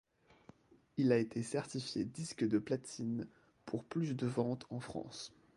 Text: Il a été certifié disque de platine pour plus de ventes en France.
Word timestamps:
Il 0.97 1.11
a 1.11 1.17
été 1.19 1.43
certifié 1.43 2.05
disque 2.05 2.43
de 2.43 2.57
platine 2.57 3.27
pour 3.65 3.83
plus 3.83 4.15
de 4.15 4.25
ventes 4.25 4.65
en 4.71 4.79
France. 4.79 5.31